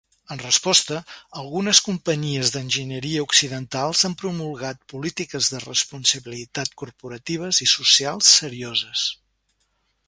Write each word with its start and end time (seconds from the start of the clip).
En 0.33 0.39
resposta, 0.43 0.95
algunes 1.41 1.81
companyies 1.87 2.53
d'enginyeria 2.55 3.25
occidentals 3.27 4.01
han 4.09 4.17
promulgat 4.23 4.81
polítiques 4.95 5.51
de 5.53 5.63
responsabilitat 5.67 6.75
corporatives 6.83 7.63
i 7.69 7.71
socials 7.79 8.35
serioses. 8.43 9.09